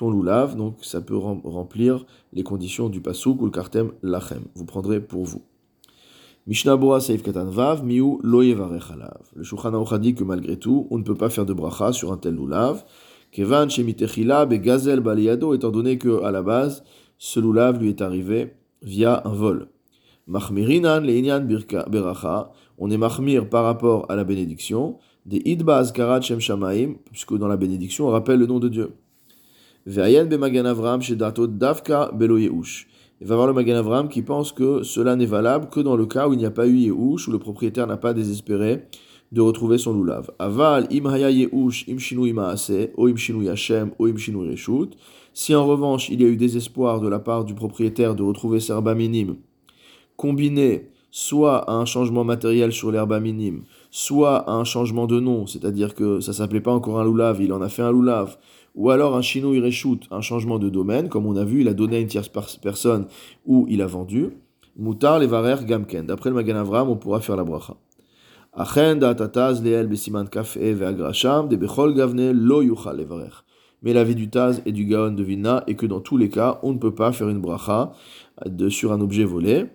ton 0.00 0.08
loulav, 0.08 0.56
donc 0.56 0.76
ça 0.80 1.02
peut 1.02 1.16
remplir 1.16 2.06
les 2.32 2.42
conditions 2.42 2.88
du 2.88 3.02
pasuk 3.02 3.42
ou 3.42 3.44
le 3.44 3.50
kartem 3.50 3.92
lachem. 4.02 4.44
Vous 4.54 4.64
prendrez 4.64 4.98
pour 4.98 5.26
vous. 5.26 5.42
Mishnah 6.46 6.76
Boa 6.76 7.00
Seif 7.00 7.22
Katan 7.22 7.50
Vav, 7.50 7.84
Miu 7.84 8.16
Loyevarechalav. 8.22 9.20
Le 9.36 9.42
Shulchan 9.42 9.84
a 9.84 9.98
dit 9.98 10.14
que 10.14 10.24
malgré 10.24 10.56
tout, 10.56 10.88
on 10.90 10.96
ne 10.96 11.02
peut 11.02 11.14
pas 11.14 11.28
faire 11.28 11.44
de 11.44 11.52
bracha 11.52 11.92
sur 11.92 12.12
un 12.12 12.16
tel 12.16 12.34
loulav. 12.34 12.82
Kevan 13.30 13.68
Shemitechila 13.68 14.46
Gazel 14.46 15.00
Baliyado, 15.00 15.52
étant 15.52 15.70
donné 15.70 15.98
que 15.98 16.22
à 16.22 16.30
la 16.30 16.40
base, 16.40 16.82
ce 17.18 17.38
loulav 17.38 17.78
lui 17.78 17.90
est 17.90 18.00
arrivé 18.00 18.54
via 18.80 19.20
un 19.26 19.34
vol. 19.34 19.68
Mahmirinan 20.28 21.02
le'inyan 21.02 21.46
beracha, 21.90 22.52
on 22.78 22.90
est 22.90 22.96
mahmir 22.96 23.50
par 23.50 23.64
rapport 23.64 24.06
à 24.08 24.16
la 24.16 24.24
bénédiction, 24.24 24.96
des 25.26 25.42
idbaz 25.44 25.92
karat 25.92 26.22
shem 26.22 26.40
shamaim, 26.40 26.94
puisque 27.04 27.36
dans 27.36 27.48
la 27.48 27.58
bénédiction 27.58 28.06
on 28.06 28.10
rappelle 28.10 28.38
le 28.38 28.46
nom 28.46 28.60
de 28.60 28.70
Dieu. 28.70 28.94
Avram 29.98 31.00
belo 32.12 32.38
Yehush. 32.38 32.86
Il 33.20 33.26
va 33.26 33.36
voir 33.36 33.46
le 33.46 33.52
Magan 33.52 33.76
Avram 33.76 34.08
qui 34.08 34.22
pense 34.22 34.52
que 34.52 34.82
cela 34.82 35.16
n'est 35.16 35.26
valable 35.26 35.68
que 35.68 35.80
dans 35.80 35.96
le 35.96 36.06
cas 36.06 36.28
où 36.28 36.32
il 36.32 36.38
n'y 36.38 36.46
a 36.46 36.50
pas 36.50 36.66
eu 36.66 36.76
Yehush, 36.76 37.28
où 37.28 37.32
le 37.32 37.38
propriétaire 37.38 37.86
n'a 37.86 37.96
pas 37.96 38.14
désespéré 38.14 38.86
de 39.32 39.40
retrouver 39.40 39.78
son 39.78 39.92
loulav. 39.92 40.30
Aval 40.38 40.86
im 40.90 41.06
haya 41.06 41.30
Yehush 41.30 41.88
im 41.88 41.98
shinui 41.98 42.32
maase, 42.32 42.90
o 42.96 43.08
Hashem, 43.08 43.90
o 43.98 44.06
im 44.06 44.16
shinui 44.16 44.48
reshut. 44.48 44.90
Si 45.34 45.54
en 45.54 45.66
revanche 45.66 46.08
il 46.08 46.20
y 46.20 46.24
a 46.24 46.28
eu 46.28 46.36
désespoir 46.36 47.00
de 47.00 47.08
la 47.08 47.18
part 47.18 47.44
du 47.44 47.54
propriétaire 47.54 48.14
de 48.14 48.22
retrouver 48.22 48.60
serba 48.60 48.94
minime, 48.94 49.36
combiné 50.16 50.88
soit 51.10 51.68
à 51.68 51.74
un 51.74 51.84
changement 51.84 52.24
matériel 52.24 52.72
sur 52.72 52.90
l'herba 52.90 53.20
minime, 53.20 53.62
soit 53.90 54.48
à 54.48 54.52
un 54.52 54.64
changement 54.64 55.06
de 55.06 55.18
nom, 55.18 55.46
c'est-à-dire 55.46 55.94
que 55.94 56.20
ça 56.20 56.32
s'appelait 56.32 56.60
pas 56.60 56.72
encore 56.72 57.00
un 57.00 57.04
loulav, 57.04 57.42
il 57.42 57.52
en 57.52 57.60
a 57.62 57.68
fait 57.68 57.82
un 57.82 57.90
loulav, 57.90 58.38
ou 58.74 58.90
alors 58.90 59.16
un 59.16 59.22
chino 59.22 59.54
ireshut, 59.54 60.00
un 60.10 60.20
changement 60.20 60.58
de 60.58 60.68
domaine, 60.68 61.08
comme 61.08 61.26
on 61.26 61.36
a 61.36 61.44
vu, 61.44 61.60
il 61.62 61.68
a 61.68 61.74
donné 61.74 61.96
à 61.96 62.00
une 62.00 62.08
tierce 62.08 62.30
personne 62.62 63.06
ou 63.46 63.66
il 63.68 63.82
a 63.82 63.86
vendu. 63.86 64.30
Moutar 64.76 65.18
levarer 65.18 65.64
gamken. 65.64 66.06
D'après 66.06 66.30
le 66.30 66.36
Magan 66.36 66.56
Avram, 66.56 66.88
on 66.88 66.96
pourra 66.96 67.20
faire 67.20 67.36
la 67.36 67.44
bracha. 67.44 67.76
Mais 73.82 73.92
l'avis 73.92 74.14
du 74.14 74.28
Taz 74.28 74.62
et 74.66 74.72
du 74.72 74.84
Gaon 74.86 75.12
de 75.12 75.22
Vilna 75.22 75.64
est 75.66 75.74
que 75.74 75.86
dans 75.86 76.00
tous 76.00 76.16
les 76.16 76.28
cas, 76.28 76.58
on 76.62 76.72
ne 76.72 76.78
peut 76.78 76.94
pas 76.94 77.12
faire 77.12 77.28
une 77.28 77.40
bracha 77.40 77.92
sur 78.68 78.92
un 78.92 79.00
objet 79.00 79.24
volé. 79.24 79.66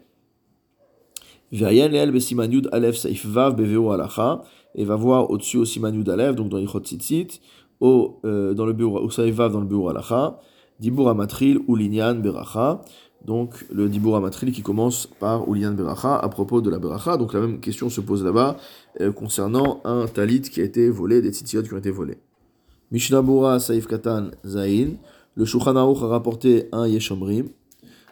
Et 4.78 4.84
va 4.84 4.96
voir 4.96 5.30
au-dessus 5.30 5.58
au 5.58 5.66
siman 5.66 5.96
yud 5.96 6.36
donc 6.36 6.50
dans 6.50 6.58
Yichot 6.58 6.80
Tzitzit, 6.82 7.40
au, 7.80 8.20
euh, 8.26 8.54
dans 8.54 8.66
le 8.66 8.74
bureau, 8.74 9.00
au 9.00 9.10
Saïvav 9.10 9.52
dans 9.52 9.60
le 9.60 9.66
bureau 9.66 9.90
alacha, 9.90 10.40
Dibur 10.80 11.10
Amatril 11.10 11.60
ou 11.68 11.76
Linyan 11.76 12.16
Beracha. 12.16 12.82
Donc 13.26 13.66
le 13.72 13.90
Dibur 13.90 14.16
Amatril 14.16 14.52
qui 14.52 14.62
commence 14.62 15.08
par 15.08 15.50
Ulinyan 15.50 15.74
Beracha 15.74 16.16
à 16.16 16.30
propos 16.30 16.62
de 16.62 16.70
la 16.70 16.80
Beracha. 16.80 17.18
Donc 17.18 17.34
la 17.34 17.40
même 17.40 17.60
question 17.60 17.90
se 17.90 18.02
pose 18.02 18.24
là-bas 18.24 18.58
euh, 19.02 19.12
concernant 19.12 19.82
un 19.84 20.06
talit 20.06 20.42
qui 20.42 20.62
a 20.62 20.64
été 20.64 20.90
volé, 20.90 21.22
des 21.22 21.32
titiot 21.32 21.64
qui 21.64 21.74
ont 21.74 21.78
été 21.78 21.92
volés. 21.92 22.18
Mishnabura 22.92 23.60
Saïf 23.60 23.88
Katan 23.88 24.30
Zain, 24.46 24.92
le 25.36 25.46
Shulchan 25.46 25.76
a 25.76 26.08
rapporté 26.08 26.70
un 26.72 26.88
Yeshomrim, 26.88 27.48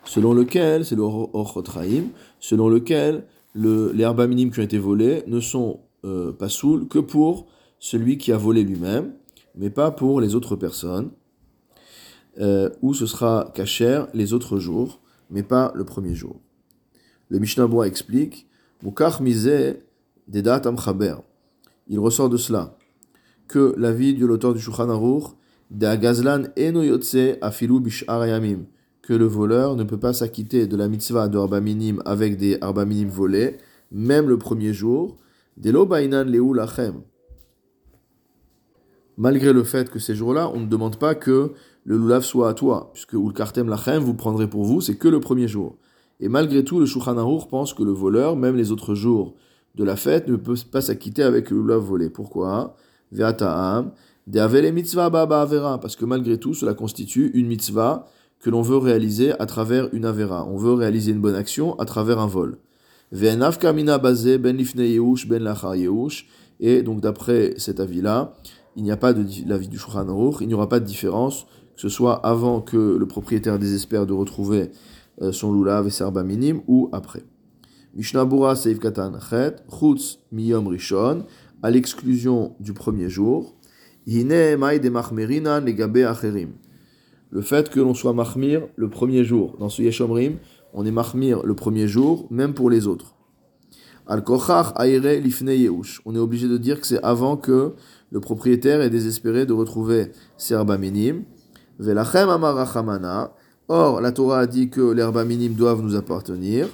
selon 0.03 0.33
lequel, 0.33 0.83
c'est 0.83 0.95
le 0.95 1.03
Orchotraim, 1.03 2.05
selon 2.39 2.67
lequel 2.67 3.25
le, 3.53 3.91
les 3.93 4.03
herbes 4.03 4.27
minimes 4.27 4.51
qui 4.51 4.59
ont 4.59 4.63
été 4.63 4.79
volés 4.79 5.23
ne 5.27 5.39
sont 5.39 5.79
euh, 6.05 6.31
pas 6.31 6.49
saouls 6.49 6.87
que 6.87 6.99
pour 6.99 7.45
celui 7.79 8.17
qui 8.17 8.31
a 8.31 8.37
volé 8.37 8.63
lui-même 8.63 9.13
mais 9.55 9.69
pas 9.69 9.91
pour 9.91 10.21
les 10.21 10.35
autres 10.35 10.55
personnes, 10.55 11.11
euh, 12.39 12.69
où 12.81 12.93
ce 12.93 13.05
sera 13.05 13.51
kacher 13.53 14.05
les 14.13 14.33
autres 14.33 14.57
jours, 14.57 15.01
mais 15.29 15.43
pas 15.43 15.71
le 15.75 15.83
premier 15.83 16.15
jour. 16.15 16.39
Le 17.29 17.39
Mishnah 17.39 17.67
Bois 17.67 17.87
explique 17.87 18.47
Mukach 18.83 19.21
mise 19.21 19.77
dedat 20.27 20.61
amchaber. 20.65 21.15
Il 21.87 21.99
ressort 21.99 22.29
de 22.29 22.37
cela 22.37 22.77
que 23.47 23.73
l'avis 23.77 24.13
de 24.13 24.25
l'auteur 24.25 24.53
du 24.53 24.59
Shulchan 24.59 24.89
Aruch 24.89 25.35
gazlan 25.71 26.43
eno 26.55 26.81
yotse 26.81 27.37
afilu 27.41 27.79
bishar 27.79 28.25
que 29.01 29.13
le 29.13 29.25
voleur 29.25 29.75
ne 29.75 29.83
peut 29.83 29.99
pas 29.99 30.13
s'acquitter 30.13 30.65
de 30.65 30.77
la 30.77 30.87
mitzvah 30.87 31.27
de 31.27 31.37
arba 31.37 31.59
minim 31.59 32.01
avec 32.05 32.37
des 32.37 32.57
arba 32.61 32.85
minim 32.85 33.09
volés, 33.09 33.57
même 33.91 34.29
le 34.29 34.37
premier 34.37 34.73
jour. 34.73 35.17
Delo 35.57 35.85
bainan 35.85 36.23
leu 36.23 36.53
lachem 36.53 37.01
malgré 39.17 39.53
le 39.53 39.63
fait 39.63 39.89
que 39.89 39.99
ces 39.99 40.15
jours-là, 40.15 40.51
on 40.53 40.59
ne 40.59 40.65
demande 40.65 40.97
pas 40.97 41.15
que 41.15 41.51
le 41.85 41.97
lulav 41.97 42.23
soit 42.23 42.49
à 42.49 42.53
toi, 42.53 42.91
puisque 42.93 43.13
ou 43.13 43.27
le 43.27 43.33
kartem 43.33 43.69
lachem, 43.69 44.01
vous 44.03 44.13
prendrez 44.13 44.47
pour 44.47 44.63
vous, 44.63 44.81
c'est 44.81 44.95
que 44.95 45.07
le 45.07 45.19
premier 45.19 45.47
jour. 45.47 45.77
Et 46.19 46.29
malgré 46.29 46.63
tout, 46.63 46.79
le 46.79 46.85
Shulchan 46.85 47.15
pense 47.49 47.73
que 47.73 47.83
le 47.83 47.91
voleur, 47.91 48.35
même 48.35 48.55
les 48.55 48.71
autres 48.71 48.95
jours 48.95 49.35
de 49.75 49.83
la 49.83 49.95
fête, 49.95 50.27
ne 50.27 50.35
peut 50.35 50.55
pas 50.71 50.81
s'acquitter 50.81 51.23
avec 51.23 51.49
le 51.49 51.61
lulav 51.61 51.79
volé. 51.79 52.09
Pourquoi? 52.09 52.75
Mitzvah 53.11 55.05
avera, 55.05 55.79
parce 55.79 55.95
que 55.95 56.05
malgré 56.05 56.37
tout, 56.37 56.53
cela 56.53 56.73
constitue 56.73 57.31
une 57.33 57.47
mitzvah 57.47 58.07
que 58.39 58.49
l'on 58.49 58.61
veut 58.61 58.77
réaliser 58.77 59.31
à 59.39 59.45
travers 59.45 59.89
une 59.93 60.05
avera. 60.05 60.45
On 60.45 60.57
veut 60.57 60.73
réaliser 60.73 61.11
une 61.11 61.21
bonne 61.21 61.35
action 61.35 61.79
à 61.79 61.85
travers 61.85 62.19
un 62.19 62.27
vol. 62.27 62.57
Kamina 63.59 63.97
ben 63.99 64.57
lifne 64.57 64.81
ben 65.27 65.43
lachar 65.43 65.75
Et 66.59 66.81
donc 66.81 67.01
d'après 67.01 67.53
cet 67.57 67.79
avis-là, 67.79 68.33
il 68.75 68.83
n'y 68.83 68.91
a 68.91 68.97
pas 68.97 69.13
de 69.13 69.25
l'avis 69.47 69.67
du 69.67 69.77
Shulchan 69.77 70.07
Aruch, 70.09 70.37
il 70.41 70.47
n'y 70.47 70.53
aura 70.53 70.69
pas 70.69 70.79
de 70.79 70.85
différence, 70.85 71.45
que 71.75 71.81
ce 71.81 71.89
soit 71.89 72.25
avant 72.25 72.61
que 72.61 72.97
le 72.97 73.05
propriétaire 73.05 73.59
désespère 73.59 74.05
de 74.05 74.13
retrouver 74.13 74.71
euh, 75.21 75.31
son 75.31 75.53
lulav 75.53 75.87
et 75.87 75.91
serba 75.91 76.23
minime 76.23 76.61
ou 76.67 76.89
après. 76.91 77.23
Mishnah 77.95 78.25
Bura 78.25 78.55
Seif 78.55 78.79
Katan 78.79 79.19
Chet, 79.19 79.57
Chutz 79.69 80.19
Miyom 80.31 80.67
Rishon, 80.67 81.25
à 81.61 81.69
l'exclusion 81.69 82.55
du 82.59 82.73
premier 82.73 83.09
jour, 83.09 83.55
Hine 84.07 84.31
Emai 84.31 84.79
de 84.79 84.89
Machmerinan 84.89 85.61
Legabe 85.61 85.97
Acherim. 85.97 86.53
Le 87.29 87.41
fait 87.41 87.69
que 87.69 87.79
l'on 87.79 87.93
soit 87.93 88.13
Mahmir 88.13 88.67
le 88.75 88.89
premier 88.89 89.23
jour, 89.23 89.55
dans 89.59 89.69
ce 89.69 89.81
Yeshomrim, 89.81 90.37
on 90.73 90.85
est 90.85 90.91
Mahmir 90.91 91.43
le 91.43 91.55
premier 91.55 91.87
jour, 91.87 92.27
même 92.29 92.53
pour 92.53 92.69
les 92.69 92.87
autres. 92.87 93.15
Al 94.05 94.23
Kochach 94.23 94.73
Aire 94.79 95.21
Lifne 95.21 95.49
Yehush. 95.49 96.01
On 96.05 96.13
est 96.15 96.19
obligé 96.19 96.47
de 96.47 96.57
dire 96.57 96.81
que 96.81 96.87
c'est 96.87 97.01
avant 97.03 97.37
que 97.37 97.73
le 98.13 98.19
propriétaire 98.19 98.79
est 98.81 98.91
désespéré 98.91 99.47
de 99.47 99.53
retrouver 99.53 100.11
serba 100.37 100.77
minime. 100.77 101.23
Velachem 101.79 102.29
amarachamana. 102.29 103.33
Or, 103.67 104.01
la 104.01 104.11
Torah 104.11 104.41
a 104.41 104.45
dit 104.45 104.69
que 104.69 104.81
l'herba 104.91 105.25
minime 105.25 105.55
doivent 105.55 105.81
nous 105.81 105.95
appartenir. 105.95 106.67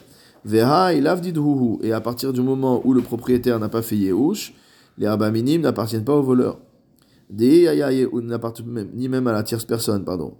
Et 0.51 0.61
à 0.61 2.01
partir 2.01 2.33
du 2.33 2.41
moment 2.41 2.81
où 2.85 2.93
le 2.93 2.99
propriétaire 3.01 3.57
n'a 3.57 3.69
pas 3.69 3.81
fait 3.81 3.95
yehush, 3.95 4.53
les 4.97 5.05
herbes 5.05 5.31
minimes 5.31 5.61
n'appartiennent 5.61 6.03
pas 6.03 6.15
au 6.15 6.23
voleur. 6.23 6.59
Ni 7.31 7.67
même 9.07 9.27
à 9.27 9.31
la 9.31 9.43
tierce 9.43 9.63
personne, 9.63 10.03
pardon. 10.03 10.33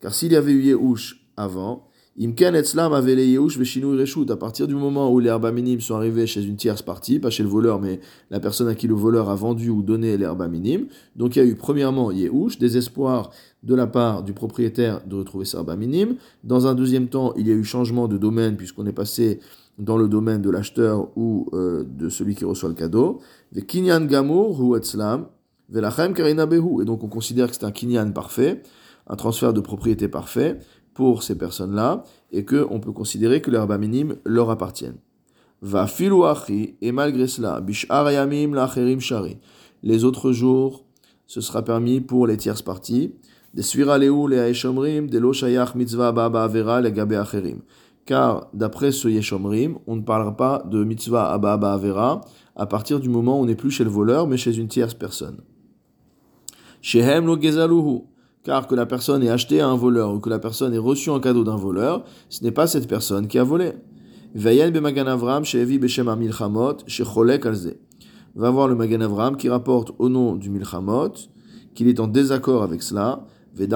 Car 0.00 0.12
s'il 0.12 0.32
y 0.32 0.36
avait 0.36 0.52
eu 0.52 0.62
yehush 0.62 1.26
avant, 1.38 1.88
Imken 2.16 2.54
etzlam 2.54 2.92
avait 2.92 3.16
les 3.16 3.36
reshut. 3.36 4.30
À 4.30 4.36
partir 4.36 4.68
du 4.68 4.76
moment 4.76 5.12
où 5.12 5.18
les 5.18 5.28
herbes 5.28 5.52
minimes 5.52 5.80
sont 5.80 5.96
arrivés 5.96 6.28
chez 6.28 6.44
une 6.44 6.54
tierce 6.54 6.80
partie, 6.80 7.18
pas 7.18 7.30
chez 7.30 7.42
le 7.42 7.48
voleur, 7.48 7.80
mais 7.80 7.98
la 8.30 8.38
personne 8.38 8.68
à 8.68 8.76
qui 8.76 8.86
le 8.86 8.94
voleur 8.94 9.30
a 9.30 9.34
vendu 9.34 9.68
ou 9.68 9.82
donné 9.82 10.16
les 10.16 10.24
herbes 10.24 10.48
minimes. 10.48 10.86
Donc 11.16 11.34
il 11.34 11.40
y 11.40 11.42
a 11.42 11.44
eu 11.44 11.56
premièrement 11.56 12.12
yehush, 12.12 12.58
désespoir 12.58 13.30
de 13.64 13.74
la 13.74 13.88
part 13.88 14.22
du 14.22 14.32
propriétaire 14.32 15.04
de 15.04 15.16
retrouver 15.16 15.44
ses 15.44 15.56
herbes 15.56 15.76
minimes. 15.76 16.14
Dans 16.44 16.68
un 16.68 16.74
deuxième 16.74 17.08
temps, 17.08 17.34
il 17.36 17.48
y 17.48 17.50
a 17.50 17.54
eu 17.54 17.64
changement 17.64 18.06
de 18.06 18.16
domaine 18.16 18.56
puisqu'on 18.56 18.86
est 18.86 18.92
passé 18.92 19.40
dans 19.78 19.96
le 19.96 20.06
domaine 20.06 20.40
de 20.40 20.50
l'acheteur 20.50 21.08
ou 21.16 21.48
euh, 21.52 21.82
de 21.84 22.08
celui 22.08 22.36
qui 22.36 22.44
reçoit 22.44 22.68
le 22.68 22.76
cadeau. 22.76 23.18
kinyan 23.66 24.04
gamur 24.04 24.62
hu 24.62 24.76
etzlam. 24.76 25.26
Et 25.74 26.84
donc 26.84 27.02
on 27.02 27.08
considère 27.08 27.48
que 27.48 27.56
c'est 27.56 27.64
un 27.64 27.72
kinyan 27.72 28.12
parfait, 28.12 28.62
un 29.08 29.16
transfert 29.16 29.52
de 29.52 29.60
propriété 29.60 30.08
parfait 30.08 30.60
pour 30.94 31.22
ces 31.22 31.36
personnes-là 31.36 32.04
et 32.32 32.44
qu'on 32.44 32.80
peut 32.80 32.92
considérer 32.92 33.40
que 33.40 33.50
l'herbe 33.50 33.76
minime 33.78 34.16
leur 34.24 34.50
appartiennent. 34.50 34.98
Va 35.60 35.86
filouachi, 35.86 36.76
et 36.80 36.92
malgré 36.92 37.26
cela, 37.26 37.60
bishar 37.60 38.10
yamim 38.10 38.54
lacherim 38.54 39.00
shari. 39.00 39.38
Les 39.82 40.04
autres 40.04 40.32
jours, 40.32 40.84
ce 41.26 41.40
sera 41.40 41.62
permis 41.62 42.00
pour 42.00 42.26
les 42.26 42.36
tierces 42.36 42.62
parties. 42.62 43.14
Des 43.54 43.62
suiraleu 43.62 44.28
les 44.28 44.38
haeshomrim, 44.38 45.08
de 45.08 45.18
lo 45.18 45.32
shayach 45.32 45.74
mitzvah 45.74 46.12
baba 46.12 46.44
avera 46.44 46.80
les 46.80 46.92
gabe 46.92 47.12
acherim. 47.12 47.60
Car 48.04 48.48
d'après 48.52 48.92
ce 48.92 49.08
yeshomrim, 49.08 49.78
on 49.86 49.96
ne 49.96 50.02
parlera 50.02 50.36
pas 50.36 50.62
de 50.70 50.84
mitzvah 50.84 51.32
abba 51.32 51.52
avera 51.52 52.20
à 52.56 52.66
partir 52.66 53.00
du 53.00 53.08
moment 53.08 53.38
où 53.38 53.42
on 53.42 53.46
n'est 53.46 53.54
plus 53.54 53.70
chez 53.70 53.84
le 53.84 53.90
voleur, 53.90 54.26
mais 54.26 54.36
chez 54.36 54.56
une 54.56 54.68
tierce 54.68 54.94
personne. 54.94 55.38
Shehem 56.82 57.26
lo 57.26 57.40
gezaluhu 57.40 58.02
car 58.44 58.68
que 58.68 58.74
la 58.74 58.86
personne 58.86 59.22
ait 59.22 59.30
acheté 59.30 59.60
à 59.60 59.68
un 59.68 59.76
voleur 59.76 60.12
ou 60.12 60.20
que 60.20 60.28
la 60.28 60.38
personne 60.38 60.74
ait 60.74 60.78
reçu 60.78 61.10
un 61.10 61.18
cadeau 61.18 61.44
d'un 61.44 61.56
voleur, 61.56 62.04
ce 62.28 62.44
n'est 62.44 62.52
pas 62.52 62.66
cette 62.66 62.86
personne 62.86 63.26
qui 63.26 63.38
a 63.38 63.44
volé. 63.44 63.72
Va 64.36 64.50
voir 68.50 68.68
le 68.68 68.74
Magan 68.74 69.00
Avram 69.00 69.36
qui 69.36 69.48
rapporte 69.48 69.92
au 69.98 70.08
nom 70.08 70.36
du 70.36 70.50
Milchamot 70.50 71.12
qu'il 71.74 71.88
est 71.88 72.00
en 72.00 72.06
désaccord 72.06 72.62
avec 72.62 72.82
cela. 72.82 73.26
Et 73.56 73.68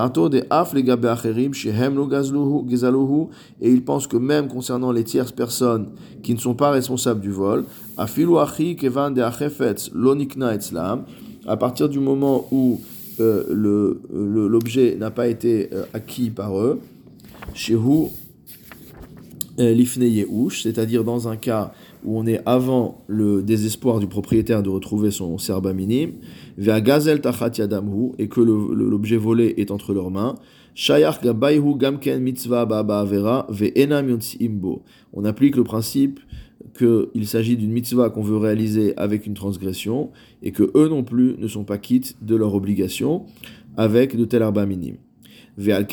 il 3.70 3.84
pense 3.84 4.08
que 4.08 4.16
même 4.16 4.48
concernant 4.48 4.90
les 4.90 5.04
tierces 5.04 5.30
personnes 5.30 5.90
qui 6.22 6.34
ne 6.34 6.40
sont 6.40 6.54
pas 6.54 6.72
responsables 6.72 7.20
du 7.20 7.30
vol, 7.30 7.64
à 7.96 8.08
partir 11.56 11.88
du 11.88 12.00
moment 12.00 12.48
où 12.50 12.80
le 13.18 14.00
l'objet 14.12 14.96
n'a 14.98 15.10
pas 15.10 15.28
été 15.28 15.68
euh, 15.72 15.84
acquis 15.92 16.30
par 16.30 16.58
eux, 16.58 16.80
vous, 17.74 18.12
euh, 19.58 19.72
l'ifne 19.72 20.04
c'est-à-dire 20.50 21.04
dans 21.04 21.28
un 21.28 21.36
cas 21.36 21.72
où 22.04 22.18
on 22.18 22.26
est 22.26 22.40
avant 22.46 23.04
le 23.08 23.42
désespoir 23.42 23.98
du 23.98 24.06
propriétaire 24.06 24.62
de 24.62 24.68
retrouver 24.68 25.10
son 25.10 25.36
serba 25.38 25.72
minime, 25.72 26.12
vers 26.56 26.80
gazel 26.80 27.20
tachat 27.20 27.50
yadamhu, 27.58 28.12
et 28.18 28.28
que 28.28 28.40
l'objet 28.40 29.16
volé 29.16 29.54
est 29.56 29.70
entre 29.70 29.92
leurs 29.92 30.10
mains, 30.10 30.36
shayach 30.74 31.20
gabayhu 31.22 31.76
gamken 31.76 32.22
mitzvah 32.22 32.66
baba 32.66 33.00
avera 33.00 33.46
ve 33.50 33.72
enam 33.76 34.18
imbo. 34.40 34.82
On 35.12 35.24
applique 35.24 35.56
le 35.56 35.64
principe 35.64 36.20
qu'il 36.76 37.26
s'agit 37.26 37.56
d'une 37.56 37.72
mitzvah 37.72 38.10
qu'on 38.10 38.22
veut 38.22 38.36
réaliser 38.36 38.96
avec 38.96 39.26
une 39.26 39.34
transgression, 39.34 40.10
et 40.42 40.52
que 40.52 40.70
eux 40.74 40.88
non 40.88 41.04
plus 41.04 41.36
ne 41.38 41.48
sont 41.48 41.64
pas 41.64 41.78
quittes 41.78 42.16
de 42.22 42.36
leur 42.36 42.54
obligation 42.54 43.26
avec 43.76 44.16
de 44.16 44.24
tels 44.24 44.42
arba 44.42 44.66
minimes. 44.66 44.98
C'est 45.60 45.90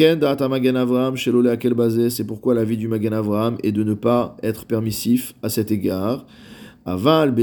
pourquoi 2.28 2.54
l'avis 2.54 2.78
du 2.78 2.88
Magan 2.88 3.14
Avraham 3.14 3.58
est 3.64 3.72
de 3.72 3.84
ne 3.84 3.96
pas 3.96 4.38
être 4.44 4.66
permissif 4.66 5.34
à 5.42 5.50
cet 5.50 5.72
égard. 5.72 6.28
Aval 6.86 7.34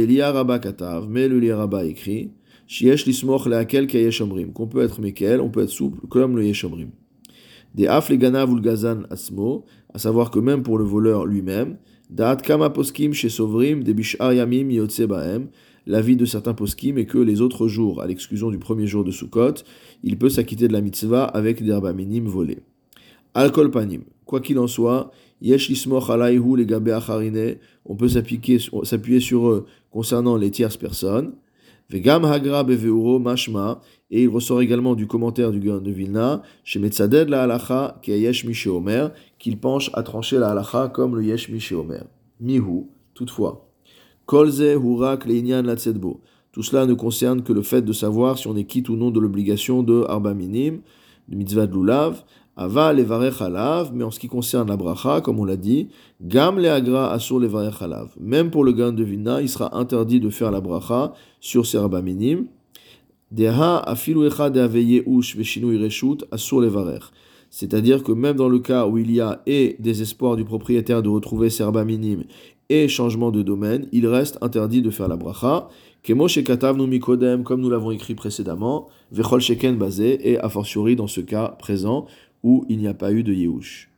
katav, 0.61 1.09
mais 1.09 1.27
le 1.27 1.41
liaraba 1.41 1.85
écrit, 1.85 2.31
qu'on 4.55 4.67
peut 4.69 4.83
être 4.83 5.01
mekel, 5.01 5.41
on 5.41 5.51
peut 5.51 5.63
être 5.63 5.71
souple 5.71 6.07
comme 6.09 6.37
le 6.37 6.45
yeshomrim. 6.45 6.91
Des 7.75 7.89
af 7.89 8.13
gazan 8.13 9.03
asmo, 9.11 9.65
à 9.93 9.99
savoir 9.99 10.31
que 10.31 10.39
même 10.39 10.63
pour 10.63 10.79
le 10.79 10.85
voleur 10.85 11.27
lui-même, 11.27 11.77
l'avis 15.87 16.17
de 16.17 16.25
certains 16.25 16.55
poskim 16.55 16.99
est 16.99 17.07
que 17.07 17.19
les 17.19 17.41
autres 17.41 17.69
jours, 17.69 18.01
à 18.03 18.07
l'exclusion 18.07 18.51
du 18.51 18.59
premier 18.59 18.87
jour 18.87 19.05
de 19.05 19.11
Sukkot, 19.11 19.55
il 20.03 20.19
peut 20.19 20.29
s'acquitter 20.29 20.69
de 20.69 20.73
la 20.73 20.81
mitzvah 20.81 21.25
avec 21.25 21.63
des 21.63 21.71
herbes 21.71 21.95
minimes 21.95 22.29
volés. 22.29 22.61
Alcool 23.35 23.71
panim. 23.71 24.03
Quoi 24.27 24.41
qu'il 24.41 24.59
en 24.59 24.67
soit, 24.67 25.11
on 27.85 27.97
peut 27.97 28.09
s'appuyer 28.09 29.21
sur 29.21 29.49
eux 29.49 29.67
concernant 29.91 30.37
les 30.37 30.51
tierces 30.51 30.77
personnes. 30.77 31.33
Vegam 31.91 32.25
hagra 32.25 32.63
beveuro 32.65 33.19
mashma, 33.19 33.81
et 34.11 34.23
il 34.23 34.29
ressort 34.29 34.63
également 34.63 34.95
du 34.95 35.07
commentaire 35.07 35.51
du 35.51 35.59
Gaon 35.61 35.81
de 35.81 35.91
Vilna, 35.91 36.43
chez 36.65 36.79
Metzaded 36.79 37.29
la 37.29 37.43
halacha, 37.43 37.99
qui 38.03 38.13
yesh 38.13 38.67
omer, 38.67 39.11
qu'il 39.43 39.59
penche 39.59 39.91
à 39.93 40.05
trancher 40.05 40.39
la 40.39 40.51
halacha 40.51 40.89
comme 40.89 41.17
le 41.17 41.25
yesh 41.25 41.73
omer. 41.73 42.05
Mihu, 42.41 42.85
toutefois. 43.13 43.69
Kolze 44.25 44.77
hurak 44.77 45.27
leinyan 45.27 45.63
latsedbo. 45.63 46.21
Tout 46.53 46.63
cela 46.63 46.87
ne 46.87 46.95
concerne 46.95 47.43
que 47.43 47.53
le 47.53 47.63
fait 47.63 47.83
de 47.83 47.93
savoir 47.93 48.39
si 48.39 48.47
on 48.47 48.57
est 48.57 48.67
quitte 48.67 48.89
ou 48.89 48.95
non 48.95 49.11
de 49.11 49.19
l'obligation 49.19 49.83
de 49.83 50.05
arba 50.09 50.33
minim, 50.33 50.79
de 51.29 51.35
mitzvah 51.35 51.67
de 51.67 51.75
lulav, 51.75 52.23
aval 52.57 52.99
levarech 52.99 53.43
halav, 53.43 53.91
mais 53.93 54.05
en 54.05 54.13
ce 54.13 54.21
qui 54.21 54.29
concerne 54.29 54.69
la 54.69 54.77
bracha, 54.77 55.21
comme 55.21 55.41
on 55.41 55.45
l'a 55.45 55.57
dit, 55.57 55.89
gam 56.21 56.57
le 56.57 56.71
agra 56.71 57.13
asur 57.13 57.41
levarech 57.41 57.83
halav. 57.83 58.11
Même 58.21 58.53
pour 58.53 58.63
le 58.63 58.71
gain 58.71 58.93
de 58.93 59.03
vina, 59.03 59.43
il 59.43 59.49
sera 59.49 59.77
interdit 59.77 60.21
de 60.21 60.31
faire 60.31 60.53
la 60.53 60.61
bracha 60.61 61.15
sur 61.41 61.67
ces 61.67 61.79
arba 61.79 62.01
minim. 62.01 62.47
Deha 63.33 63.79
afilu 63.79 64.25
echad 64.29 64.57
ush 65.05 65.37
veshinu 65.37 65.75
ireshut 65.75 66.25
asur 66.31 66.61
levarech. 66.61 67.11
C'est-à-dire 67.55 68.03
que 68.03 68.13
même 68.13 68.37
dans 68.37 68.49
le 68.49 68.61
cas 68.61 68.87
où 68.87 68.97
il 68.97 69.13
y 69.13 69.21
a 69.21 69.43
et 69.45 69.77
désespoir 69.79 70.37
du 70.37 70.45
propriétaire 70.45 71.03
de 71.03 71.11
retrouver 71.11 71.51
ses 71.51 71.63
arba 71.63 71.85
minim 71.85 72.25
et 72.71 72.89
changement 72.89 73.31
de 73.31 73.43
domaine, 73.43 73.89
il 73.93 74.07
reste 74.07 74.39
interdit 74.41 74.81
de 74.81 74.89
faire 74.89 75.07
la 75.07 75.17
bracha. 75.17 75.69
Kemo 76.03 76.29
shekatavnu 76.29 76.87
mikodem, 76.87 77.45
comme 77.45 77.61
nous 77.61 77.69
l'avons 77.69 77.91
écrit 77.91 78.15
précédemment, 78.15 78.89
vechol 79.13 79.43
sheken 79.43 79.77
basé, 79.77 80.31
et 80.31 80.39
a 80.39 80.49
fortiori 80.49 80.97
dans 80.97 81.07
ce 81.07 81.21
cas 81.21 81.49
présent 81.59 82.07
où 82.43 82.65
il 82.71 82.79
n'y 82.79 82.89
a 82.89 82.95
pas 82.95 83.13
eu 83.13 83.23
de 83.23 83.35
Yehush. 83.35 83.92